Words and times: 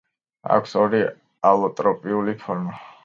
აქვს 0.55 0.73
ორი 0.85 1.01
ალოტროპიული 1.53 2.35
ფორმა. 2.45 2.79